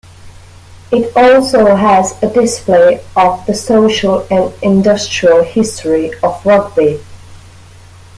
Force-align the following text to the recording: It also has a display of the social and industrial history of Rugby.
It 0.91 1.15
also 1.15 1.75
has 1.75 2.15
a 2.23 2.27
display 2.33 3.03
of 3.15 3.45
the 3.45 3.53
social 3.53 4.25
and 4.31 4.51
industrial 4.63 5.43
history 5.43 6.11
of 6.23 6.43
Rugby. 6.43 6.99